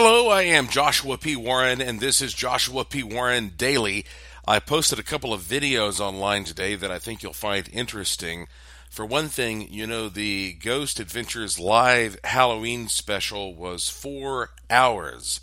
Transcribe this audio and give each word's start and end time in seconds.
Hello, 0.00 0.28
I 0.28 0.42
am 0.42 0.68
Joshua 0.68 1.18
P. 1.18 1.34
Warren, 1.34 1.80
and 1.80 1.98
this 1.98 2.22
is 2.22 2.32
Joshua 2.32 2.84
P. 2.84 3.02
Warren 3.02 3.54
Daily. 3.56 4.04
I 4.46 4.60
posted 4.60 5.00
a 5.00 5.02
couple 5.02 5.34
of 5.34 5.40
videos 5.40 5.98
online 5.98 6.44
today 6.44 6.76
that 6.76 6.92
I 6.92 7.00
think 7.00 7.20
you'll 7.20 7.32
find 7.32 7.68
interesting. 7.72 8.46
For 8.88 9.04
one 9.04 9.26
thing, 9.26 9.66
you 9.72 9.88
know, 9.88 10.08
the 10.08 10.52
Ghost 10.52 11.00
Adventures 11.00 11.58
live 11.58 12.16
Halloween 12.22 12.86
special 12.86 13.56
was 13.56 13.88
four 13.88 14.50
hours, 14.70 15.40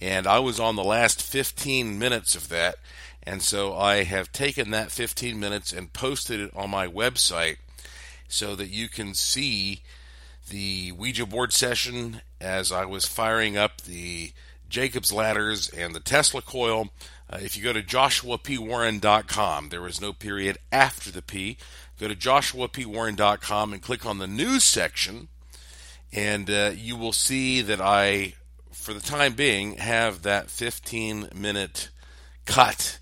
and 0.00 0.26
I 0.26 0.38
was 0.38 0.58
on 0.58 0.74
the 0.74 0.82
last 0.82 1.20
15 1.20 1.98
minutes 1.98 2.34
of 2.34 2.48
that. 2.48 2.76
And 3.24 3.42
so 3.42 3.76
I 3.76 4.04
have 4.04 4.32
taken 4.32 4.70
that 4.70 4.90
15 4.90 5.38
minutes 5.38 5.70
and 5.70 5.92
posted 5.92 6.40
it 6.40 6.50
on 6.56 6.70
my 6.70 6.88
website 6.88 7.58
so 8.26 8.56
that 8.56 8.70
you 8.70 8.88
can 8.88 9.12
see 9.12 9.82
the 10.48 10.92
Ouija 10.92 11.26
board 11.26 11.52
session 11.52 12.22
as 12.40 12.72
I 12.72 12.84
was 12.84 13.06
firing 13.06 13.56
up 13.56 13.82
the 13.82 14.32
Jacob's 14.68 15.12
ladders 15.12 15.68
and 15.68 15.94
the 15.94 16.00
Tesla 16.00 16.42
coil. 16.42 16.90
Uh, 17.30 17.38
if 17.40 17.56
you 17.56 17.62
go 17.62 17.72
to 17.72 17.82
joshuapwarren.com, 17.82 19.68
there 19.68 19.86
is 19.86 20.00
no 20.00 20.12
period 20.12 20.58
after 20.72 21.10
the 21.10 21.22
P. 21.22 21.56
Go 21.98 22.08
to 22.08 22.14
joshuapwarren.com 22.14 23.72
and 23.72 23.82
click 23.82 24.06
on 24.06 24.18
the 24.18 24.26
news 24.26 24.64
section, 24.64 25.28
and 26.12 26.48
uh, 26.48 26.72
you 26.74 26.96
will 26.96 27.12
see 27.12 27.60
that 27.60 27.80
I, 27.80 28.34
for 28.70 28.94
the 28.94 29.00
time 29.00 29.34
being, 29.34 29.76
have 29.76 30.22
that 30.22 30.50
15 30.50 31.30
minute 31.34 31.90
cut 32.46 32.98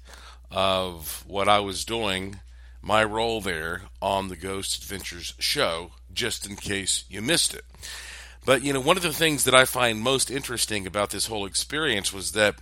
of 0.51 1.25
what 1.27 1.49
I 1.49 1.61
was 1.61 1.85
doing, 1.85 2.41
my 2.81 3.05
role 3.05 3.41
there 3.41 3.83
on 4.01 4.29
the 4.29 4.37
Ghost 4.37 4.83
Adventures 4.83 5.35
show, 5.39 5.93
just 6.17 6.49
in 6.49 6.57
case 6.57 7.05
you 7.09 7.23
missed 7.23 7.55
it. 7.55 7.65
But, 8.45 8.63
you 8.63 8.73
know, 8.73 8.81
one 8.81 8.97
of 8.97 9.03
the 9.03 9.13
things 9.13 9.45
that 9.45 9.55
I 9.55 9.65
find 9.65 10.01
most 10.01 10.31
interesting 10.31 10.87
about 10.87 11.11
this 11.11 11.27
whole 11.27 11.47
experience 11.47 12.13
was 12.13 12.33
that 12.33 12.57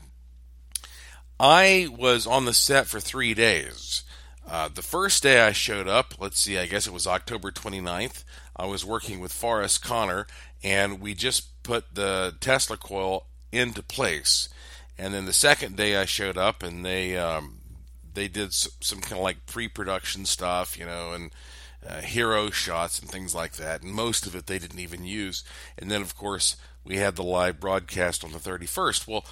I 1.39 1.89
was 1.97 2.27
on 2.27 2.45
the 2.45 2.53
set 2.53 2.87
for 2.87 3.01
three 3.01 3.35
days. 3.35 4.03
Uh, 4.49 4.69
the 4.69 4.83
first 4.83 5.23
day 5.23 5.41
I 5.41 5.53
showed 5.53 5.89
up, 5.89 6.15
let's 6.21 6.39
see, 6.39 6.59
I 6.59 6.67
guess 6.67 6.87
it 6.87 6.93
was 6.93 7.07
October 7.07 7.51
29th, 7.51 8.25
I 8.57 8.67
was 8.67 8.85
working 8.85 9.21
with 9.21 9.33
Forrest 9.33 9.83
Connor, 9.83 10.27
and 10.63 11.01
we 11.01 11.15
just 11.15 11.63
put 11.63 11.95
the 11.95 12.35
Tesla 12.41 12.77
coil 12.77 13.27
into 13.53 13.83
place. 13.83 14.49
And 14.97 15.13
then 15.13 15.25
the 15.25 15.33
second 15.33 15.77
day 15.77 15.97
I 15.97 16.05
showed 16.05 16.39
up, 16.39 16.63
and 16.63 16.85
they 16.85 17.17
um, 17.17 17.59
they 18.15 18.29
did 18.29 18.53
some, 18.53 18.73
some 18.81 19.01
kind 19.01 19.15
of 19.15 19.23
like 19.25 19.47
pre-production 19.47 20.25
stuff, 20.25 20.79
you 20.79 20.87
know, 20.87 21.13
and 21.13 21.33
uh, 21.89 22.01
hero 22.01 22.51
shots 22.51 22.99
and 22.99 23.11
things 23.11 23.35
like 23.35 23.53
that. 23.55 23.83
And 23.83 23.93
most 23.93 24.27
of 24.27 24.35
it 24.35 24.47
they 24.47 24.59
didn't 24.59 24.79
even 24.79 25.05
use. 25.05 25.45
And 25.79 25.91
then, 25.91 26.03
of 26.03 26.17
course, 26.17 26.57
we 26.85 26.97
had 26.97 27.17
the 27.17 27.23
live 27.23 27.61
broadcast 27.61 28.25
on 28.25 28.33
the 28.33 28.39
31st. 28.39 29.07
Well, 29.07 29.25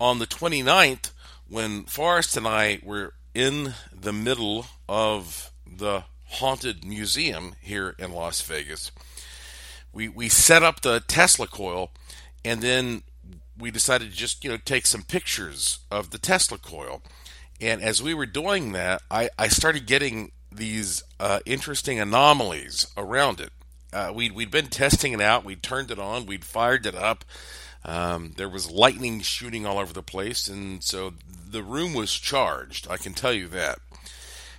on 0.00 0.18
the 0.18 0.26
29th, 0.26 1.10
when 1.48 1.84
Forrest 1.84 2.36
and 2.36 2.46
I 2.46 2.80
were 2.82 3.14
in 3.34 3.74
the 3.92 4.12
middle 4.12 4.66
of 4.88 5.50
the 5.66 6.04
haunted 6.26 6.84
museum 6.84 7.54
here 7.60 7.94
in 7.98 8.12
Las 8.12 8.40
Vegas, 8.42 8.90
we, 9.92 10.08
we 10.08 10.28
set 10.28 10.62
up 10.62 10.80
the 10.80 11.00
Tesla 11.00 11.46
coil 11.46 11.90
and 12.44 12.60
then 12.60 13.02
we 13.56 13.70
decided 13.70 14.10
to 14.10 14.16
just, 14.16 14.44
you 14.44 14.50
know, 14.50 14.58
take 14.64 14.86
some 14.86 15.02
pictures 15.02 15.80
of 15.90 16.10
the 16.10 16.18
Tesla 16.18 16.58
coil. 16.58 17.02
And 17.60 17.80
as 17.80 18.02
we 18.02 18.14
were 18.14 18.26
doing 18.26 18.72
that, 18.72 19.02
I, 19.10 19.30
I 19.38 19.48
started 19.48 19.86
getting 19.86 20.32
these 20.56 21.02
uh, 21.20 21.40
interesting 21.44 21.98
anomalies 21.98 22.86
around 22.96 23.40
it. 23.40 23.50
Uh, 23.92 24.12
we'd, 24.14 24.32
we'd 24.32 24.50
been 24.50 24.66
testing 24.66 25.12
it 25.12 25.20
out, 25.20 25.44
we'd 25.44 25.62
turned 25.62 25.90
it 25.90 25.98
on, 25.98 26.26
we'd 26.26 26.44
fired 26.44 26.84
it 26.86 26.94
up. 26.94 27.24
Um, 27.84 28.32
there 28.36 28.48
was 28.48 28.70
lightning 28.70 29.20
shooting 29.20 29.66
all 29.66 29.78
over 29.78 29.92
the 29.92 30.02
place, 30.02 30.48
and 30.48 30.82
so 30.82 31.12
the 31.48 31.62
room 31.62 31.92
was 31.92 32.12
charged. 32.12 32.88
I 32.90 32.96
can 32.96 33.12
tell 33.12 33.32
you 33.32 33.46
that. 33.48 33.78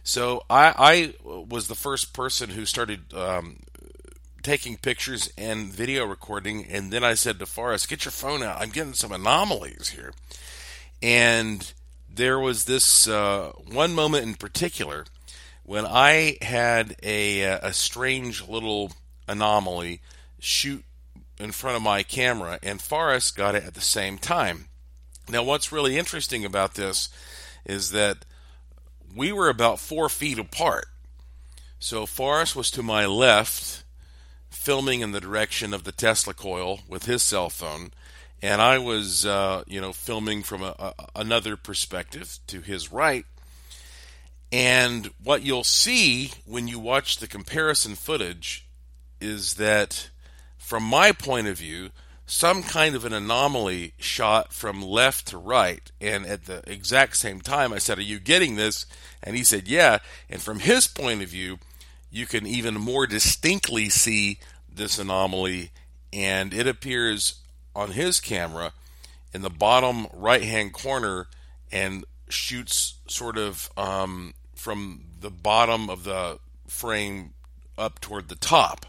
So 0.03 0.43
I, 0.49 0.73
I 0.77 1.13
was 1.25 1.67
the 1.67 1.75
first 1.75 2.13
person 2.13 2.51
who 2.51 2.65
started 2.65 3.11
um, 3.15 3.63
taking 4.43 4.77
pictures 4.77 5.31
and 5.35 5.73
video 5.73 6.05
recording, 6.05 6.65
and 6.65 6.93
then 6.93 7.03
I 7.03 7.15
said 7.15 7.39
to 7.39 7.47
Forrest, 7.47 7.89
"Get 7.89 8.05
your 8.05 8.11
phone 8.11 8.43
out. 8.43 8.61
I'm 8.61 8.69
getting 8.69 8.93
some 8.93 9.11
anomalies 9.11 9.89
here." 9.89 10.13
And 11.01 11.73
there 12.07 12.39
was 12.39 12.65
this 12.65 13.07
uh, 13.07 13.53
one 13.67 13.95
moment 13.95 14.27
in 14.27 14.35
particular 14.35 15.05
when 15.65 15.85
I 15.85 16.37
had 16.41 16.95
a, 17.01 17.41
a 17.41 17.73
strange 17.73 18.47
little 18.47 18.91
anomaly 19.27 20.01
shoot 20.39 20.83
in 21.39 21.51
front 21.51 21.75
of 21.75 21.81
my 21.81 22.03
camera, 22.03 22.59
and 22.61 22.79
Forrest 22.79 23.35
got 23.35 23.55
it 23.55 23.63
at 23.65 23.73
the 23.73 23.81
same 23.81 24.17
time. 24.17 24.65
Now, 25.27 25.43
what's 25.43 25.71
really 25.71 25.97
interesting 25.97 26.45
about 26.45 26.75
this 26.75 27.09
is 27.65 27.89
that 27.91 28.25
we 29.15 29.31
were 29.31 29.49
about 29.49 29.79
four 29.79 30.07
feet 30.07 30.37
apart. 30.37 30.85
So 31.79 32.05
Forrest 32.05 32.55
was 32.55 32.69
to 32.71 32.83
my 32.83 33.07
left, 33.07 33.83
filming 34.49 35.01
in 35.01 35.13
the 35.13 35.19
direction 35.19 35.73
of 35.73 35.83
the 35.83 35.91
Tesla 35.91 36.35
coil 36.35 36.81
with 36.87 37.05
his 37.05 37.23
cell 37.23 37.49
phone, 37.49 37.91
and 38.41 38.61
I 38.61 38.77
was, 38.77 39.25
uh, 39.25 39.63
you 39.65 39.81
know, 39.81 39.93
filming 39.93 40.43
from 40.43 40.61
a, 40.61 40.75
a, 40.77 40.93
another 41.15 41.57
perspective 41.57 42.37
to 42.47 42.61
his 42.61 42.91
right. 42.91 43.25
And 44.51 45.09
what 45.23 45.43
you'll 45.43 45.63
see 45.63 46.31
when 46.45 46.67
you 46.67 46.79
watch 46.79 47.17
the 47.17 47.27
comparison 47.27 47.95
footage 47.95 48.67
is 49.19 49.55
that, 49.55 50.09
from 50.57 50.83
my 50.83 51.11
point 51.11 51.47
of 51.47 51.57
view, 51.57 51.89
some 52.25 52.63
kind 52.63 52.95
of 52.95 53.05
an 53.05 53.13
anomaly 53.13 53.93
shot 53.97 54.51
from 54.51 54.81
left 54.81 55.27
to 55.27 55.37
right. 55.37 55.91
And 56.01 56.25
at 56.25 56.45
the 56.45 56.63
exact 56.67 57.17
same 57.17 57.41
time, 57.41 57.71
I 57.71 57.77
said, 57.77 57.99
Are 57.99 58.03
you 58.03 58.19
getting 58.19 58.55
this? 58.55 58.85
And 59.21 59.35
he 59.35 59.43
said, 59.43 59.67
Yeah. 59.67 59.99
And 60.29 60.41
from 60.41 60.59
his 60.59 60.87
point 60.87 61.21
of 61.21 61.29
view, 61.29 61.59
you 62.09 62.25
can 62.25 62.47
even 62.47 62.75
more 62.75 63.05
distinctly 63.05 63.89
see 63.89 64.39
this 64.73 64.97
anomaly. 64.97 65.71
And 66.11 66.53
it 66.53 66.67
appears 66.67 67.35
on 67.75 67.91
his 67.91 68.19
camera 68.19 68.71
in 69.33 69.41
the 69.41 69.49
bottom 69.49 70.07
right 70.13 70.43
hand 70.43 70.73
corner 70.73 71.27
and 71.71 72.05
shoots 72.29 72.95
sort 73.07 73.37
of 73.37 73.69
um, 73.77 74.33
from 74.55 75.05
the 75.19 75.29
bottom 75.29 75.89
of 75.89 76.03
the 76.03 76.39
frame 76.67 77.33
up 77.77 77.99
toward 77.99 78.29
the 78.29 78.35
top. 78.35 78.85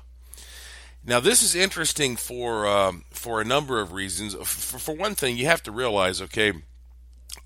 Now, 1.05 1.21
this 1.21 1.43
is 1.43 1.55
interesting 1.55 2.17
for 2.17 2.67
um, 2.67 3.05
for 3.11 3.41
a 3.41 3.45
number 3.45 3.81
of 3.81 3.93
reasons. 3.93 4.35
For, 4.35 4.79
for, 4.79 4.93
one 4.97 5.15
thing, 5.15 5.37
you 5.37 5.47
have 5.47 5.63
to 5.65 5.71
realize, 5.71 6.21
okay, 6.21 6.53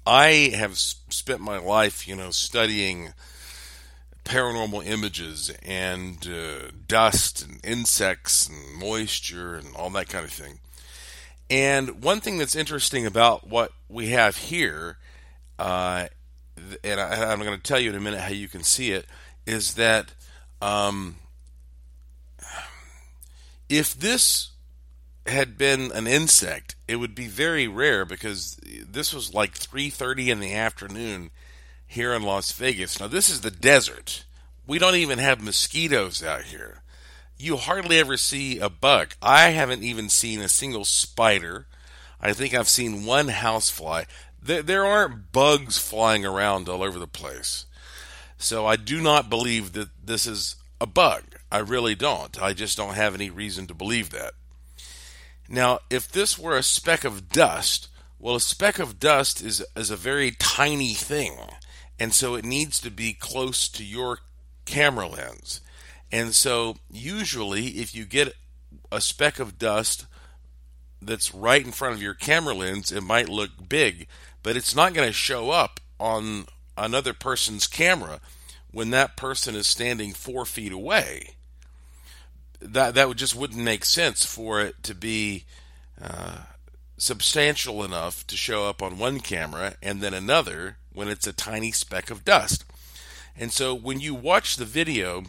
I 0.06 0.52
have 0.54 0.78
spent 0.78 1.40
my 1.40 1.58
life, 1.58 2.08
you 2.08 2.16
know, 2.16 2.30
studying 2.30 3.12
paranormal 4.24 4.86
images 4.86 5.50
and 5.62 6.26
uh, 6.26 6.70
dust 6.86 7.42
and 7.42 7.60
insects 7.64 8.48
and 8.48 8.74
moisture 8.74 9.56
and 9.56 9.74
all 9.76 9.90
that 9.90 10.08
kind 10.08 10.24
of 10.24 10.30
thing. 10.30 10.60
And 11.50 12.02
one 12.02 12.20
thing 12.20 12.38
that's 12.38 12.54
interesting 12.54 13.04
about 13.06 13.48
what 13.48 13.72
we 13.88 14.08
have 14.08 14.36
here, 14.36 14.98
uh, 15.60 16.08
and 16.82 17.00
I, 17.00 17.32
am 17.32 17.40
going 17.40 17.56
to 17.56 17.62
tell 17.62 17.80
you 17.80 17.90
in 17.90 17.96
a 17.96 18.00
minute 18.00 18.20
how 18.20 18.32
you 18.32 18.48
can 18.48 18.62
see 18.62 18.92
it, 18.92 19.06
is 19.46 19.74
that 19.74 20.12
um, 20.60 21.16
if 23.68 23.94
this 23.94 24.50
had 25.26 25.56
been 25.56 25.92
an 25.92 26.06
insect, 26.06 26.76
it 26.88 26.96
would 26.96 27.14
be 27.14 27.26
very 27.26 27.68
rare 27.68 28.04
because 28.04 28.56
this 28.90 29.12
was 29.12 29.34
like 29.34 29.54
3:30 29.54 30.28
in 30.28 30.40
the 30.40 30.54
afternoon 30.54 31.30
here 31.86 32.12
in 32.14 32.22
Las 32.22 32.52
Vegas. 32.52 32.98
Now 32.98 33.08
this 33.08 33.28
is 33.28 33.42
the 33.42 33.50
desert. 33.50 34.24
We 34.66 34.78
don't 34.78 34.96
even 34.96 35.18
have 35.18 35.42
mosquitoes 35.42 36.22
out 36.22 36.44
here 36.44 36.82
you 37.40 37.56
hardly 37.56 37.98
ever 37.98 38.16
see 38.16 38.58
a 38.58 38.68
bug. 38.68 39.14
I 39.22 39.48
haven't 39.48 39.82
even 39.82 40.08
seen 40.08 40.40
a 40.40 40.48
single 40.48 40.84
spider. 40.84 41.66
I 42.20 42.32
think 42.32 42.52
I've 42.52 42.68
seen 42.68 43.06
one 43.06 43.28
housefly. 43.28 44.04
There, 44.42 44.62
there 44.62 44.84
aren't 44.84 45.32
bugs 45.32 45.78
flying 45.78 46.24
around 46.24 46.68
all 46.68 46.82
over 46.82 46.98
the 46.98 47.06
place. 47.06 47.66
So 48.38 48.66
I 48.66 48.76
do 48.76 49.00
not 49.00 49.28
believe 49.28 49.72
that 49.72 49.90
this 50.02 50.26
is 50.26 50.56
a 50.80 50.86
bug. 50.86 51.22
I 51.52 51.58
really 51.58 51.94
don't. 51.94 52.40
I 52.40 52.52
just 52.52 52.76
don't 52.76 52.94
have 52.94 53.14
any 53.14 53.28
reason 53.28 53.66
to 53.66 53.74
believe 53.74 54.10
that. 54.10 54.32
Now, 55.48 55.80
if 55.90 56.10
this 56.10 56.38
were 56.38 56.56
a 56.56 56.62
speck 56.62 57.04
of 57.04 57.28
dust, 57.28 57.88
well, 58.18 58.36
a 58.36 58.40
speck 58.40 58.78
of 58.78 59.00
dust 59.00 59.42
is, 59.42 59.64
is 59.76 59.90
a 59.90 59.96
very 59.96 60.30
tiny 60.30 60.94
thing, 60.94 61.36
and 61.98 62.14
so 62.14 62.34
it 62.34 62.44
needs 62.44 62.80
to 62.80 62.90
be 62.90 63.12
close 63.12 63.68
to 63.68 63.84
your 63.84 64.20
camera 64.64 65.08
lens. 65.08 65.60
And 66.12 66.34
so, 66.34 66.76
usually, 66.90 67.78
if 67.78 67.94
you 67.94 68.04
get 68.04 68.34
a 68.92 69.00
speck 69.00 69.38
of 69.38 69.58
dust 69.58 70.06
that's 71.02 71.34
right 71.34 71.64
in 71.64 71.72
front 71.72 71.94
of 71.94 72.02
your 72.02 72.14
camera 72.14 72.54
lens, 72.54 72.92
it 72.92 73.02
might 73.02 73.28
look 73.28 73.50
big, 73.68 74.06
but 74.42 74.56
it's 74.56 74.74
not 74.74 74.94
going 74.94 75.08
to 75.08 75.12
show 75.12 75.50
up 75.50 75.80
on 75.98 76.46
another 76.76 77.12
person's 77.12 77.66
camera 77.66 78.20
when 78.70 78.90
that 78.90 79.16
person 79.16 79.54
is 79.54 79.66
standing 79.66 80.12
four 80.12 80.44
feet 80.44 80.72
away. 80.72 81.34
That 82.60 82.94
that 82.94 83.08
would 83.08 83.18
just 83.18 83.34
wouldn't 83.34 83.62
make 83.62 83.84
sense 83.84 84.24
for 84.24 84.60
it 84.60 84.82
to 84.82 84.94
be 84.94 85.44
uh, 86.00 86.38
substantial 86.98 87.82
enough 87.82 88.26
to 88.26 88.36
show 88.36 88.68
up 88.68 88.82
on 88.82 88.98
one 88.98 89.20
camera 89.20 89.74
and 89.82 90.00
then 90.00 90.14
another 90.14 90.76
when 90.92 91.08
it's 91.08 91.26
a 91.26 91.32
tiny 91.32 91.72
speck 91.72 92.10
of 92.10 92.24
dust. 92.24 92.64
And 93.36 93.52
so 93.52 93.74
when 93.74 94.00
you 94.00 94.14
watch 94.14 94.56
the 94.56 94.64
video, 94.64 95.24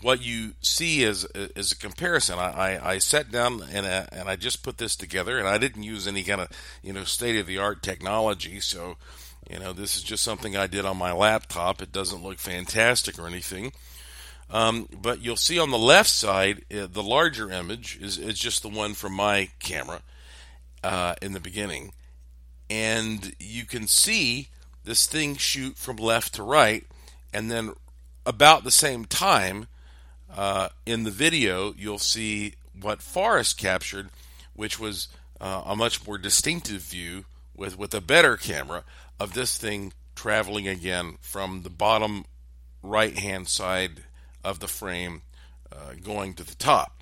what 0.00 0.22
you 0.22 0.54
see 0.60 1.02
is 1.02 1.24
is 1.34 1.72
a 1.72 1.76
comparison. 1.76 2.38
I, 2.38 2.76
I, 2.76 2.92
I 2.92 2.98
sat 2.98 3.30
down 3.30 3.62
and 3.72 3.84
uh, 3.86 4.06
and 4.10 4.28
I 4.28 4.36
just 4.36 4.62
put 4.62 4.78
this 4.78 4.96
together, 4.96 5.38
and 5.38 5.46
I 5.46 5.58
didn't 5.58 5.82
use 5.82 6.08
any 6.08 6.22
kind 6.22 6.40
of 6.40 6.48
you 6.82 6.92
know 6.92 7.04
state 7.04 7.38
of 7.38 7.46
the 7.46 7.58
art 7.58 7.82
technology. 7.82 8.60
So 8.60 8.96
you 9.50 9.58
know 9.58 9.72
this 9.72 9.96
is 9.96 10.02
just 10.02 10.24
something 10.24 10.56
I 10.56 10.66
did 10.66 10.86
on 10.86 10.96
my 10.96 11.12
laptop. 11.12 11.82
It 11.82 11.92
doesn't 11.92 12.22
look 12.22 12.38
fantastic 12.38 13.18
or 13.18 13.26
anything. 13.26 13.72
Um, 14.50 14.86
but 15.00 15.22
you'll 15.22 15.36
see 15.36 15.58
on 15.58 15.70
the 15.70 15.78
left 15.78 16.10
side, 16.10 16.64
uh, 16.70 16.86
the 16.90 17.02
larger 17.02 17.50
image 17.50 17.98
is, 18.02 18.18
is 18.18 18.38
just 18.38 18.62
the 18.62 18.68
one 18.68 18.92
from 18.92 19.14
my 19.14 19.48
camera 19.60 20.02
uh, 20.84 21.14
in 21.22 21.32
the 21.32 21.40
beginning. 21.40 21.94
And 22.68 23.34
you 23.40 23.64
can 23.64 23.86
see 23.86 24.48
this 24.84 25.06
thing 25.06 25.36
shoot 25.36 25.78
from 25.78 25.96
left 25.96 26.34
to 26.34 26.42
right. 26.42 26.84
And 27.32 27.50
then 27.50 27.72
about 28.26 28.64
the 28.64 28.70
same 28.70 29.06
time, 29.06 29.68
uh, 30.36 30.68
in 30.86 31.04
the 31.04 31.10
video, 31.10 31.74
you'll 31.76 31.98
see 31.98 32.54
what 32.80 33.02
Forrest 33.02 33.58
captured, 33.58 34.08
which 34.54 34.78
was 34.78 35.08
uh, 35.40 35.62
a 35.66 35.76
much 35.76 36.06
more 36.06 36.18
distinctive 36.18 36.82
view 36.82 37.24
with, 37.56 37.78
with 37.78 37.94
a 37.94 38.00
better 38.00 38.36
camera 38.36 38.84
of 39.20 39.34
this 39.34 39.58
thing 39.58 39.92
traveling 40.14 40.68
again 40.68 41.16
from 41.20 41.62
the 41.62 41.70
bottom 41.70 42.24
right 42.82 43.18
hand 43.18 43.48
side 43.48 44.02
of 44.44 44.60
the 44.60 44.68
frame 44.68 45.22
uh, 45.70 45.94
going 46.02 46.34
to 46.34 46.44
the 46.44 46.54
top. 46.54 47.00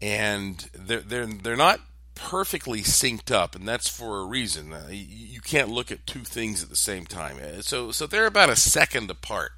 And 0.00 0.68
they're, 0.74 1.00
they're, 1.00 1.26
they're 1.26 1.56
not 1.56 1.80
perfectly 2.14 2.80
synced 2.80 3.30
up, 3.30 3.54
and 3.54 3.66
that's 3.66 3.88
for 3.88 4.20
a 4.20 4.24
reason. 4.24 4.72
Uh, 4.72 4.88
you, 4.90 5.04
you 5.34 5.40
can't 5.40 5.68
look 5.68 5.90
at 5.92 6.06
two 6.06 6.20
things 6.20 6.62
at 6.62 6.68
the 6.68 6.76
same 6.76 7.06
time. 7.06 7.36
Uh, 7.38 7.62
so, 7.62 7.90
so 7.90 8.06
they're 8.06 8.26
about 8.26 8.50
a 8.50 8.56
second 8.56 9.10
apart. 9.10 9.52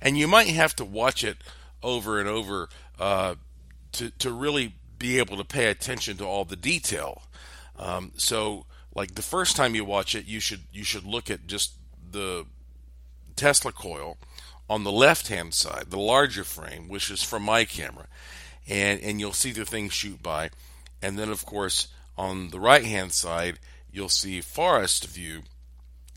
And 0.00 0.18
you 0.18 0.28
might 0.28 0.48
have 0.48 0.76
to 0.76 0.84
watch 0.84 1.24
it 1.24 1.38
over 1.84 2.18
and 2.18 2.28
over 2.28 2.68
uh, 2.98 3.36
to 3.92 4.10
to 4.10 4.32
really 4.32 4.74
be 4.98 5.18
able 5.18 5.36
to 5.36 5.44
pay 5.44 5.66
attention 5.66 6.16
to 6.16 6.24
all 6.24 6.44
the 6.44 6.56
detail. 6.56 7.22
Um, 7.78 8.12
so, 8.16 8.66
like 8.94 9.14
the 9.14 9.22
first 9.22 9.54
time 9.54 9.74
you 9.74 9.84
watch 9.84 10.14
it, 10.14 10.26
you 10.26 10.40
should 10.40 10.62
you 10.72 10.82
should 10.82 11.04
look 11.04 11.30
at 11.30 11.46
just 11.46 11.74
the 12.10 12.46
Tesla 13.36 13.72
coil 13.72 14.16
on 14.68 14.84
the 14.84 14.92
left 14.92 15.28
hand 15.28 15.54
side, 15.54 15.90
the 15.90 15.98
larger 15.98 16.44
frame, 16.44 16.88
which 16.88 17.10
is 17.10 17.22
from 17.22 17.42
my 17.42 17.64
camera, 17.64 18.06
and 18.66 19.00
and 19.00 19.20
you'll 19.20 19.32
see 19.32 19.52
the 19.52 19.64
thing 19.64 19.88
shoot 19.88 20.22
by, 20.22 20.50
and 21.02 21.18
then 21.18 21.28
of 21.28 21.44
course 21.44 21.88
on 22.16 22.50
the 22.50 22.60
right 22.60 22.84
hand 22.84 23.12
side 23.12 23.58
you'll 23.92 24.08
see 24.08 24.40
Forrest 24.40 25.06
view, 25.06 25.42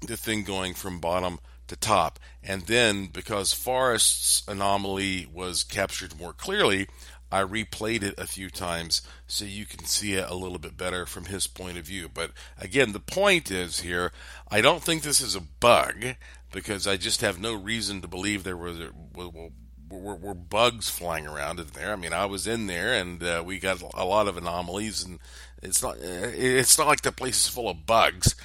the 0.01 0.17
thing 0.17 0.43
going 0.43 0.73
from 0.73 0.99
bottom 0.99 1.39
to 1.67 1.75
top. 1.75 2.19
And 2.43 2.63
then, 2.63 3.07
because 3.07 3.53
Forrest's 3.53 4.43
anomaly 4.47 5.27
was 5.31 5.63
captured 5.63 6.19
more 6.19 6.33
clearly, 6.33 6.87
I 7.31 7.41
replayed 7.41 8.03
it 8.03 8.17
a 8.17 8.27
few 8.27 8.49
times 8.49 9.01
so 9.27 9.43
you 9.43 9.65
can 9.65 9.85
see 9.85 10.13
it 10.13 10.29
a 10.29 10.35
little 10.35 10.59
bit 10.59 10.77
better 10.77 11.05
from 11.05 11.25
his 11.25 11.45
point 11.45 11.77
of 11.77 11.85
view. 11.85 12.09
But 12.13 12.31
again, 12.57 12.93
the 12.93 12.99
point 12.99 13.51
is 13.51 13.81
here, 13.81 14.11
I 14.49 14.61
don't 14.61 14.81
think 14.81 15.03
this 15.03 15.19
is 15.19 15.35
a 15.35 15.41
bug 15.41 16.15
because 16.51 16.87
I 16.87 16.95
just 16.95 17.21
have 17.21 17.39
no 17.39 17.53
reason 17.53 18.01
to 18.01 18.07
believe 18.07 18.43
there 18.43 18.55
was 18.55 18.79
were, 19.13 19.49
were, 19.89 20.15
were 20.15 20.33
bugs 20.33 20.89
flying 20.89 21.27
around 21.27 21.59
in 21.59 21.67
there. 21.73 21.91
I 21.91 21.97
mean, 21.97 22.13
I 22.13 22.25
was 22.25 22.47
in 22.47 22.67
there 22.67 22.93
and 22.93 23.21
uh, 23.21 23.43
we 23.45 23.59
got 23.59 23.81
a 23.81 24.05
lot 24.05 24.27
of 24.29 24.37
anomalies, 24.37 25.03
and 25.03 25.19
it's 25.61 25.83
not 25.83 25.97
it's 25.99 26.77
not 26.77 26.87
like 26.87 27.01
the 27.01 27.11
place 27.11 27.45
is 27.45 27.49
full 27.49 27.69
of 27.69 27.85
bugs. 27.85 28.35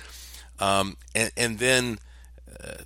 Um, 0.58 0.96
and, 1.14 1.32
and 1.36 1.58
then 1.58 1.98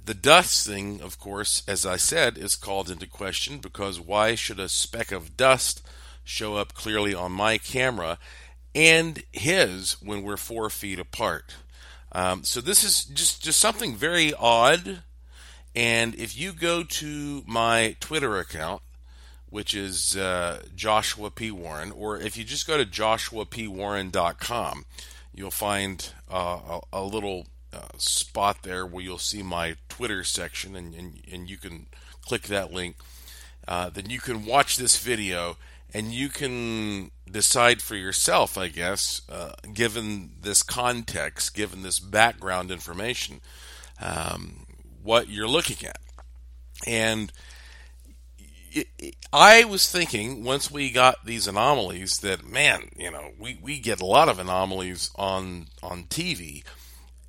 the 0.05 0.14
dust 0.14 0.67
thing, 0.67 1.00
of 1.02 1.19
course, 1.19 1.62
as 1.69 1.84
I 1.84 1.96
said, 1.96 2.38
is 2.38 2.56
called 2.56 2.90
into 2.90 3.06
question 3.06 3.58
because 3.58 4.00
why 4.00 4.34
should 4.34 4.58
a 4.58 4.69
speck 4.69 5.12
of 5.12 5.37
dust 5.37 5.82
show 6.25 6.56
up 6.56 6.75
clearly 6.75 7.14
on 7.14 7.32
my 7.32 7.58
camera 7.58 8.19
and 8.75 9.23
his 9.32 9.96
when 10.02 10.23
we're 10.23 10.37
four 10.37 10.70
feet 10.70 10.99
apart? 10.99 11.56
Um, 12.12 12.44
so 12.44 12.61
this 12.61 12.84
is 12.84 13.05
just 13.05 13.43
just 13.43 13.61
something 13.61 13.94
very 13.94 14.32
odd. 14.32 15.02
And 15.75 16.14
if 16.14 16.38
you 16.38 16.55
go 16.55 16.82
to 16.82 17.43
my 17.46 17.96
Twitter 18.00 18.38
account, 18.38 18.81
which 19.50 19.75
is 19.75 20.17
uh, 20.17 20.62
Joshua 20.75 21.31
P. 21.31 21.50
Warren, 21.50 21.93
or 21.93 22.19
if 22.19 22.38
you 22.38 22.44
just 22.44 22.67
go 22.67 22.78
to 22.78 22.87
joshuapwarren.com, 22.87 24.87
you'll 25.34 25.50
find 25.50 26.12
uh, 26.31 26.81
a, 26.93 26.94
a 26.94 27.02
little 27.02 27.46
uh, 27.76 27.88
spot 27.99 28.62
there 28.62 28.87
where 28.87 29.05
you'll 29.05 29.19
see 29.19 29.43
my 29.43 29.76
Twitter 29.88 30.25
section, 30.25 30.76
and, 30.76 30.94
and, 30.94 31.20
and 31.31 31.50
you 31.50 31.56
can 31.56 31.87
click 32.23 32.43
that 32.43 32.73
link. 32.73 32.96
Uh, 33.69 33.90
then 33.90 34.11
you 34.11 34.20
can 34.20 34.44
watch 34.44 34.76
this 34.76 34.99
video 34.99 35.56
and 35.93 36.12
you 36.12 36.28
can 36.28 37.11
decide 37.31 37.81
for 37.81 37.96
yourself, 37.96 38.58
I 38.58 38.69
guess, 38.69 39.23
uh, 39.28 39.55
given 39.73 40.32
this 40.40 40.62
context, 40.62 41.55
given 41.55 41.82
this 41.82 41.99
background 41.99 42.70
information, 42.70 43.40
um, 44.00 44.67
what 45.02 45.28
you're 45.28 45.49
looking 45.49 45.87
at. 45.87 45.99
And 46.87 47.32
I 49.32 49.64
was 49.64 49.90
thinking 49.90 50.44
once 50.44 50.70
we 50.70 50.90
got 50.90 51.25
these 51.25 51.46
anomalies 51.46 52.19
that 52.19 52.44
man, 52.44 52.90
you 52.96 53.11
know, 53.11 53.31
we, 53.38 53.58
we 53.62 53.78
get 53.78 54.00
a 54.00 54.06
lot 54.06 54.28
of 54.28 54.38
anomalies 54.38 55.11
on 55.17 55.69
on 55.82 56.05
TV 56.05 56.62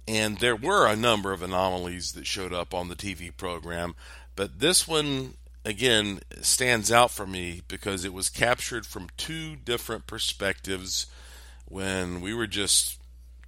and 0.07 0.38
there 0.38 0.56
were 0.56 0.88
a 0.88 0.95
number 0.95 1.33
of 1.33 1.42
anomalies 1.42 2.13
that 2.13 2.25
showed 2.25 2.54
up 2.54 2.74
on 2.74 2.88
the 2.88 2.95
TV 2.95 3.36
program, 3.36 3.95
but 4.36 4.59
this 4.59 4.88
one 4.88 5.33
again 5.65 6.21
stands 6.42 6.92
out 6.92 7.12
for 7.12 7.27
me 7.27 7.62
because 7.68 8.06
it 8.06 8.13
was 8.13 8.30
captured 8.30 8.86
from 8.86 9.09
two 9.18 9.56
different 9.57 10.07
perspectives 10.07 11.07
when 11.65 12.21
we 12.21 12.33
were 12.33 12.48
just 12.48 13.00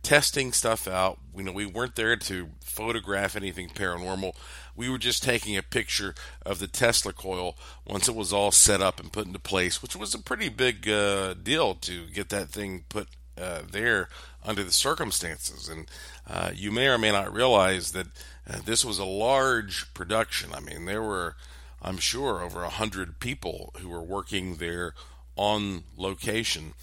testing 0.04 0.52
stuff 0.52 0.88
out. 0.88 1.20
You 1.36 1.44
know, 1.44 1.52
we 1.52 1.66
weren't 1.66 1.96
there 1.96 2.18
to 2.18 2.50
photograph 2.62 3.36
anything 3.36 3.70
paranormal. 3.70 4.36
We 4.76 4.90
were 4.90 4.98
just 4.98 5.24
taking 5.24 5.56
a 5.58 5.64
picture 5.64 6.14
of 6.46 6.60
the 6.60 6.68
Tesla 6.68 7.14
coil 7.14 7.58
once 7.86 8.08
it 8.08 8.16
was 8.16 8.34
all 8.34 8.52
set 8.52 8.82
up 8.82 9.00
and 9.00 9.12
put 9.12 9.28
into 9.28 9.40
place, 9.40 9.82
which 9.82 9.96
was 9.96 10.14
a 10.14 10.20
pretty 10.20 10.50
big 10.50 10.90
uh, 10.90 11.36
deal 11.36 11.76
to 11.76 12.08
get 12.08 12.30
that 12.30 12.50
thing 12.50 12.84
put 12.90 13.08
uh, 13.38 13.62
there 13.70 14.10
under 14.46 14.64
the 14.64 14.72
circumstances. 14.72 15.68
And 15.68 15.88
uh, 16.28 16.52
you 16.54 16.72
may 16.72 16.88
or 16.88 16.98
may 16.98 17.12
not 17.12 17.34
realize 17.34 17.92
that 17.92 18.08
uh, 18.50 18.60
this 18.64 18.84
was 18.84 19.00
a 19.00 19.06
large 19.06 19.94
production. 19.94 20.52
I 20.54 20.60
mean, 20.60 20.86
there 20.86 21.04
were, 21.04 21.36
I'm 21.82 21.98
sure, 21.98 22.42
over 22.42 22.64
a 22.64 22.70
hundred 22.70 23.20
people 23.20 23.74
who 23.80 23.90
were 23.90 24.02
working 24.02 24.56
there 24.56 24.94
on 25.36 25.84
location, 25.98 26.74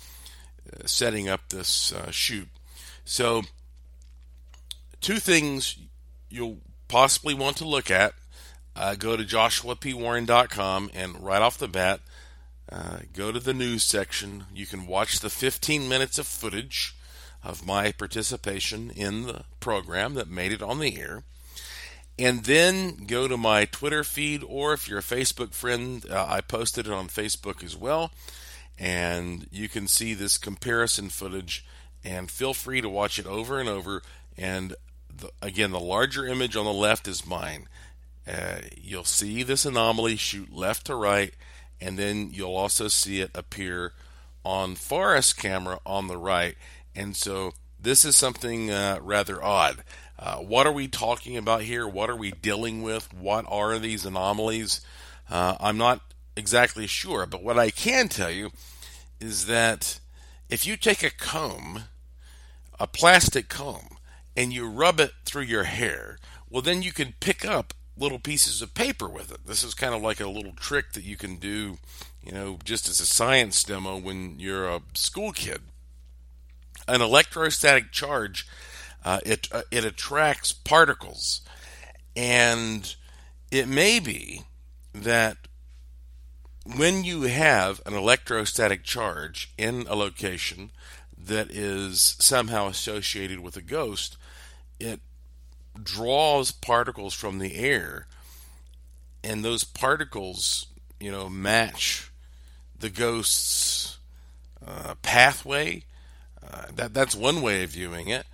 uh, 0.72 0.86
setting 0.86 1.28
up 1.28 1.48
this 1.48 1.92
uh, 1.92 2.10
shoot. 2.10 2.48
So, 3.04 3.42
two 5.00 5.16
things 5.16 5.76
you'll 6.28 6.58
possibly 6.88 7.34
want 7.34 7.56
to 7.58 7.68
look 7.68 7.90
at. 7.90 8.14
Uh, 8.74 8.94
go 8.94 9.16
to 9.16 9.24
joshuapwarren.com 9.24 10.90
and 10.92 11.24
right 11.24 11.40
off 11.40 11.56
the 11.56 11.68
bat, 11.68 12.00
uh, 12.70 12.98
go 13.14 13.32
to 13.32 13.40
the 13.40 13.54
news 13.54 13.82
section. 13.82 14.44
You 14.54 14.66
can 14.66 14.86
watch 14.86 15.20
the 15.20 15.30
15 15.30 15.88
minutes 15.88 16.18
of 16.18 16.26
footage 16.26 16.95
of 17.46 17.66
my 17.66 17.92
participation 17.92 18.90
in 18.90 19.26
the 19.26 19.44
program 19.60 20.14
that 20.14 20.28
made 20.28 20.52
it 20.52 20.62
on 20.62 20.80
the 20.80 21.00
air. 21.00 21.22
And 22.18 22.44
then 22.44 23.06
go 23.06 23.28
to 23.28 23.36
my 23.36 23.66
Twitter 23.66 24.02
feed, 24.02 24.42
or 24.46 24.72
if 24.72 24.88
you're 24.88 24.98
a 24.98 25.02
Facebook 25.02 25.52
friend, 25.52 26.04
uh, 26.10 26.26
I 26.28 26.40
posted 26.40 26.86
it 26.86 26.92
on 26.92 27.08
Facebook 27.08 27.62
as 27.62 27.76
well. 27.76 28.10
And 28.78 29.46
you 29.50 29.68
can 29.68 29.86
see 29.86 30.14
this 30.14 30.38
comparison 30.38 31.08
footage, 31.08 31.64
and 32.04 32.30
feel 32.30 32.54
free 32.54 32.80
to 32.80 32.88
watch 32.88 33.18
it 33.18 33.26
over 33.26 33.60
and 33.60 33.68
over. 33.68 34.02
And 34.36 34.74
the, 35.14 35.30
again, 35.40 35.72
the 35.72 35.80
larger 35.80 36.26
image 36.26 36.56
on 36.56 36.64
the 36.64 36.72
left 36.72 37.06
is 37.06 37.26
mine. 37.26 37.68
Uh, 38.26 38.60
you'll 38.76 39.04
see 39.04 39.42
this 39.42 39.64
anomaly 39.64 40.16
shoot 40.16 40.52
left 40.52 40.86
to 40.86 40.96
right, 40.96 41.32
and 41.80 41.98
then 41.98 42.30
you'll 42.32 42.56
also 42.56 42.88
see 42.88 43.20
it 43.20 43.30
appear 43.34 43.92
on 44.44 44.74
Forrest 44.74 45.36
camera 45.36 45.80
on 45.84 46.08
the 46.08 46.16
right. 46.16 46.56
And 46.96 47.14
so 47.14 47.52
this 47.78 48.04
is 48.04 48.16
something 48.16 48.70
uh, 48.70 48.98
rather 49.02 49.42
odd. 49.42 49.84
Uh, 50.18 50.36
what 50.36 50.66
are 50.66 50.72
we 50.72 50.88
talking 50.88 51.36
about 51.36 51.62
here? 51.62 51.86
What 51.86 52.08
are 52.08 52.16
we 52.16 52.30
dealing 52.30 52.82
with? 52.82 53.12
What 53.12 53.44
are 53.48 53.78
these 53.78 54.06
anomalies? 54.06 54.80
Uh, 55.30 55.56
I'm 55.60 55.76
not 55.76 56.00
exactly 56.36 56.86
sure, 56.86 57.26
but 57.26 57.42
what 57.42 57.58
I 57.58 57.70
can 57.70 58.08
tell 58.08 58.30
you 58.30 58.50
is 59.20 59.46
that 59.46 60.00
if 60.48 60.66
you 60.66 60.76
take 60.76 61.02
a 61.02 61.10
comb, 61.10 61.84
a 62.80 62.86
plastic 62.86 63.48
comb, 63.48 63.98
and 64.36 64.52
you 64.52 64.68
rub 64.68 65.00
it 65.00 65.12
through 65.24 65.42
your 65.42 65.64
hair, 65.64 66.18
well, 66.48 66.62
then 66.62 66.82
you 66.82 66.92
can 66.92 67.14
pick 67.20 67.44
up 67.44 67.74
little 67.96 68.18
pieces 68.18 68.62
of 68.62 68.74
paper 68.74 69.08
with 69.08 69.32
it. 69.32 69.46
This 69.46 69.62
is 69.62 69.74
kind 69.74 69.94
of 69.94 70.02
like 70.02 70.20
a 70.20 70.28
little 70.28 70.52
trick 70.52 70.92
that 70.92 71.04
you 71.04 71.16
can 71.16 71.36
do, 71.36 71.78
you 72.22 72.32
know, 72.32 72.58
just 72.64 72.88
as 72.88 73.00
a 73.00 73.06
science 73.06 73.62
demo 73.64 73.98
when 73.98 74.38
you're 74.38 74.68
a 74.68 74.82
school 74.94 75.32
kid. 75.32 75.62
An 76.88 77.00
electrostatic 77.00 77.92
charge, 77.92 78.46
uh, 79.04 79.20
it 79.24 79.48
uh, 79.52 79.62
it 79.70 79.84
attracts 79.84 80.52
particles, 80.52 81.40
and 82.14 82.94
it 83.50 83.68
may 83.68 84.00
be 84.00 84.42
that 84.92 85.36
when 86.76 87.04
you 87.04 87.22
have 87.22 87.80
an 87.86 87.94
electrostatic 87.94 88.82
charge 88.82 89.52
in 89.56 89.86
a 89.88 89.94
location 89.94 90.70
that 91.16 91.50
is 91.50 92.16
somehow 92.18 92.66
associated 92.68 93.40
with 93.40 93.56
a 93.56 93.62
ghost, 93.62 94.16
it 94.80 95.00
draws 95.80 96.50
particles 96.50 97.14
from 97.14 97.38
the 97.38 97.56
air, 97.56 98.06
and 99.22 99.44
those 99.44 99.64
particles, 99.64 100.66
you 100.98 101.12
know, 101.12 101.28
match 101.28 102.10
the 102.78 102.90
ghost's 102.90 103.98
uh, 104.66 104.94
pathway. 105.02 105.84
Uh, 106.50 106.66
that 106.74 106.94
that's 106.94 107.14
one 107.14 107.42
way 107.42 107.62
of 107.62 107.70
viewing 107.70 108.08
it. 108.08 108.26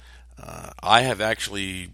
Uh, 0.43 0.71
I 0.83 1.03
have 1.03 1.21
actually 1.21 1.91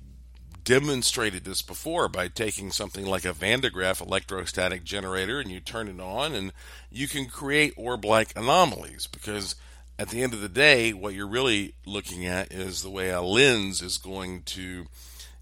demonstrated 0.65 1.45
this 1.45 1.63
before 1.63 2.09
by 2.09 2.29
taking 2.29 2.71
something 2.71 3.07
like 3.07 3.25
a 3.25 3.33
Van 3.33 3.61
de 3.61 3.71
Graaff 3.71 4.03
electrostatic 4.03 4.85
generator 4.85 5.41
and 5.41 5.51
you 5.51 5.61
turn 5.61 5.89
it 5.89 5.99
on 5.99 6.35
and 6.35 6.53
you 6.91 7.09
can 7.09 7.25
create 7.25 7.73
orb-like 7.77 8.37
anomalies 8.37 9.07
because 9.07 9.55
at 9.99 10.11
the 10.11 10.23
end 10.23 10.35
of 10.35 10.43
the 10.43 10.49
day 10.49 10.93
what 10.93 11.15
you're 11.15 11.27
really 11.27 11.75
looking 11.87 12.27
at 12.27 12.53
is 12.53 12.83
the 12.83 12.91
way 12.91 13.09
a 13.09 13.23
lens 13.23 13.81
is 13.81 13.97
going 13.97 14.43
to 14.43 14.85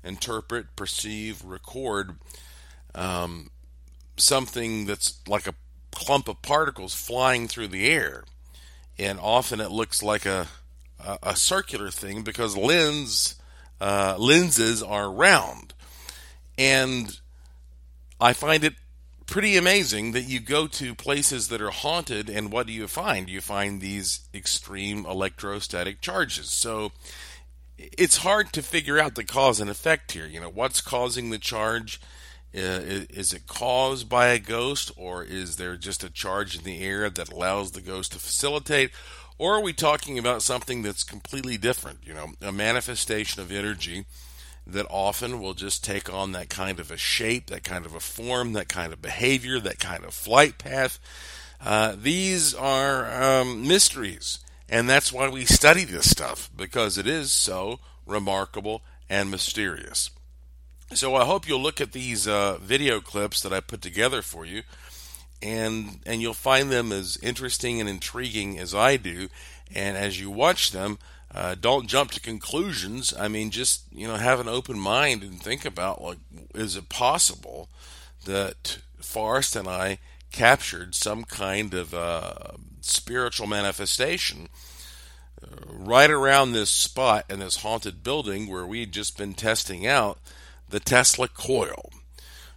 interpret, 0.04 0.76
perceive, 0.76 1.45
record 1.45 2.16
um, 2.95 3.50
something 4.16 4.87
that's 4.87 5.21
like 5.28 5.47
a 5.47 5.54
clump 5.90 6.28
of 6.28 6.42
particles 6.42 6.95
flying 6.95 7.49
through 7.49 7.68
the 7.68 7.87
air. 7.87 8.25
And 8.99 9.18
often 9.21 9.61
it 9.61 9.71
looks 9.71 10.02
like 10.02 10.25
a, 10.25 10.47
a, 11.23 11.37
circular 11.37 11.91
thing 11.91 12.23
because 12.23 12.57
lens 12.57 13.37
uh, 13.81 14.17
lenses 14.19 14.83
are 14.83 15.11
round. 15.11 15.75
And 16.59 17.19
I 18.21 18.33
find 18.33 18.65
it 18.65 18.75
pretty 19.27 19.57
amazing 19.57 20.13
that 20.13 20.23
you 20.23 20.41
go 20.41 20.67
to 20.67 20.95
places 20.95 21.49
that 21.49 21.61
are 21.61 21.71
haunted, 21.71 22.31
and 22.31 22.53
what 22.53 22.67
do 22.67 22.73
you 22.73 22.89
find? 22.89 23.29
You 23.29 23.41
find 23.41 23.81
these 23.81 24.21
extreme 24.33 25.05
electrostatic 25.05 26.01
charges. 26.01 26.51
So 26.51 26.93
it's 27.77 28.19
hard 28.19 28.53
to 28.53 28.63
figure 28.63 28.99
out 28.99 29.17
the 29.17 29.25
cause 29.25 29.61
and 29.61 29.69
effect 29.69 30.13
here. 30.13 30.27
You 30.27 30.41
know, 30.41 30.49
what's 30.49 30.81
causing 30.81 31.31
the 31.31 31.39
charge? 31.39 32.01
Uh, 32.55 33.05
is 33.11 33.35
it 33.35 33.47
caused 33.47 34.09
by 34.09 34.29
a 34.29 34.39
ghost, 34.39 34.91
or 34.97 35.23
is 35.23 35.57
there 35.57 35.77
just 35.77 36.03
a 36.03 36.09
charge 36.09 36.57
in 36.57 36.65
the 36.65 36.81
air 36.81 37.11
that 37.11 37.31
allows 37.31 37.73
the 37.73 37.83
ghost 37.83 38.13
to 38.13 38.19
facilitate? 38.19 38.93
Or 39.38 39.55
are 39.55 39.62
we 39.62 39.73
talking 39.73 40.19
about 40.19 40.43
something 40.43 40.83
that's 40.83 41.05
completely 41.05 41.59
different? 41.59 41.99
You 42.05 42.14
know, 42.14 42.26
a 42.40 42.52
manifestation 42.52 43.43
of 43.43 43.52
energy 43.52 44.07
that 44.66 44.87
often 44.90 45.40
will 45.40 45.55
just 45.55 45.85
take 45.85 46.12
on 46.12 46.33
that 46.33 46.49
kind 46.49 46.81
of 46.81 46.90
a 46.90 46.97
shape, 46.97 47.47
that 47.47 47.62
kind 47.62 47.87
of 47.87 47.95
a 47.95 48.00
form, 48.00 48.55
that 48.55 48.69
kind 48.69 48.93
of 48.93 49.00
behavior, 49.00 49.61
that 49.61 49.78
kind 49.78 50.05
of 50.05 50.14
flight 50.14 50.59
path. 50.59 50.99
Uh, 51.61 51.95
these 51.97 52.55
are 52.55 53.40
um, 53.40 53.66
mysteries, 53.66 54.40
and 54.69 54.88
that's 54.88 55.12
why 55.12 55.28
we 55.28 55.45
study 55.45 55.85
this 55.85 56.11
stuff 56.11 56.50
because 56.57 56.99
it 56.99 57.07
is 57.07 57.33
so 57.33 57.78
remarkable 58.07 58.83
and 59.09 59.31
mysterious. 59.31 60.11
So 60.95 61.14
I 61.14 61.25
hope 61.25 61.49
you'll 61.49 61.61
look 61.61 61.81
at 61.81 61.93
these 61.93 62.28
uh, 62.28 62.59
video 62.61 63.00
clips 63.00 63.43
that 63.43 63.52
I 63.52 63.61
put 63.61 63.83
together 63.83 64.23
for 64.23 64.45
you 64.45 64.62
and 65.43 66.00
and 66.07 66.21
you'll 66.21 66.35
find 66.35 66.71
them 66.71 66.93
as 66.93 67.19
interesting 67.23 67.81
and 67.81 67.88
intriguing 67.88 68.59
as 68.59 68.75
I 68.75 68.97
do. 68.97 69.28
And 69.75 69.97
as 69.97 70.21
you 70.21 70.31
watch 70.31 70.71
them, 70.71 70.99
uh, 71.35 71.57
don't 71.59 71.88
jump 71.88 72.12
to 72.12 72.21
conclusions. 72.21 73.12
I 73.19 73.28
mean, 73.28 73.50
just 73.50 73.85
you 73.93 74.07
know, 74.07 74.16
have 74.16 74.40
an 74.40 74.49
open 74.49 74.78
mind 74.78 75.23
and 75.23 75.40
think 75.40 75.64
about 75.64 76.02
like, 76.02 76.19
is 76.55 76.76
it 76.76 76.88
possible 76.88 77.69
that 78.25 78.78
Forrest 79.00 79.57
and 79.57 79.69
I 79.69 79.99
captured 80.33 80.95
some 80.95 81.25
kind 81.25 81.75
of 81.75 81.95
uh, 81.95 82.35
spiritual 82.81 83.47
manifestation 83.47 84.49
uh, 85.43 85.47
right 85.69 86.11
around 86.11 86.52
this 86.52 86.71
spot 86.71 87.25
in 87.28 87.40
this 87.40 87.57
haunted 87.57 88.02
building 88.02 88.47
where 88.47 88.66
we 88.66 88.81
had 88.81 88.93
just 88.93 89.16
been 89.16 89.35
testing 89.35 89.87
out 89.87 90.19
the 90.69 90.81
Tesla 90.81 91.28
coil. 91.28 91.90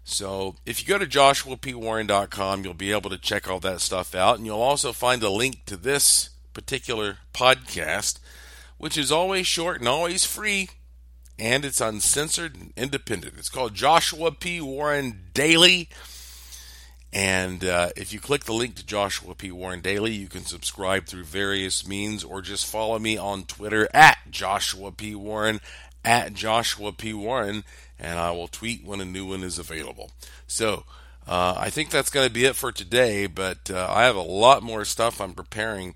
So 0.10 0.56
if 0.66 0.82
you 0.82 0.88
go 0.88 0.98
to 0.98 1.06
joshuapwarren.com, 1.06 2.64
you'll 2.64 2.74
be 2.74 2.92
able 2.92 3.12
to 3.12 3.18
check 3.18 3.50
all 3.50 3.60
that 3.60 3.80
stuff 3.80 4.16
out. 4.16 4.38
And 4.38 4.46
you'll 4.46 4.62
also 4.62 4.92
find 4.92 5.22
a 5.22 5.30
link 5.30 5.66
to 5.66 5.78
this 5.78 6.30
particular 6.54 7.18
podcast, 7.34 8.20
which 8.78 8.98
is 8.98 9.12
always 9.12 9.46
short 9.46 9.80
and 9.80 9.88
always 9.88 10.26
free. 10.26 10.70
And 11.38 11.64
it's 11.64 11.80
uncensored 11.80 12.56
and 12.56 12.74
independent. 12.76 13.36
It's 13.38 13.50
called 13.50 13.76
Joshua 13.76 14.32
P. 14.32 14.60
Warren 14.60 15.30
Daily. 15.34 15.90
And 17.14 17.64
uh, 17.64 17.90
if 17.96 18.12
you 18.12 18.20
click 18.20 18.44
the 18.44 18.54
link 18.54 18.76
to 18.76 18.86
Joshua 18.86 19.36
P. 19.36 19.52
Warren 19.52 19.82
Daily, 19.82 20.12
you 20.12 20.28
can 20.28 20.46
subscribe 20.46 21.06
through 21.06 21.24
various 21.24 21.88
means 21.88 22.24
or 22.24 22.42
just 22.42 22.66
follow 22.66 23.00
me 23.00 23.18
on 23.18 23.44
Twitter 23.44 23.88
at 23.94 24.18
Joshua 24.30 24.92
P. 24.92 25.16
Warren, 25.16 25.62
at 26.04 26.34
Joshua 26.34 26.92
P. 26.92 27.14
Warren 27.14 27.64
and 28.00 28.18
I 28.18 28.32
will 28.32 28.48
tweet 28.48 28.86
when 28.86 29.02
a 29.02 29.06
new 29.06 29.26
one 29.26 29.44
is 29.44 29.60
available. 29.60 30.12
So, 30.48 30.86
uh, 31.28 31.56
I 31.58 31.70
think 31.70 31.90
that's 31.90 32.10
going 32.10 32.28
to 32.28 32.34
be 32.34 32.46
it 32.46 32.56
for 32.56 32.72
today, 32.72 33.28
but 33.28 33.70
uh, 33.70 33.88
I 33.90 34.04
have 34.06 34.16
a 34.16 34.22
lot 34.22 34.64
more 34.64 34.86
stuff 34.86 35.22
I'm 35.22 35.34
preparing 35.34 35.94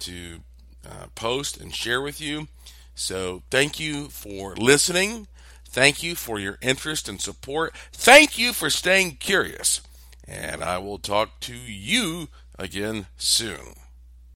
to 0.00 0.40
uh, 0.84 1.06
post 1.14 1.60
and 1.60 1.74
share 1.74 2.00
with 2.00 2.20
you. 2.20 2.48
So, 2.94 3.42
thank 3.50 3.80
you 3.80 4.08
for 4.08 4.54
listening. 4.54 5.26
Thank 5.64 6.02
you 6.02 6.14
for 6.14 6.38
your 6.38 6.58
interest 6.62 7.08
and 7.08 7.20
support. 7.20 7.74
Thank 7.92 8.38
you 8.38 8.52
for 8.52 8.70
staying 8.70 9.16
curious. 9.16 9.80
And 10.28 10.62
I 10.62 10.78
will 10.78 10.98
talk 10.98 11.40
to 11.40 11.54
you 11.54 12.28
again 12.58 13.06
soon. 13.16 13.85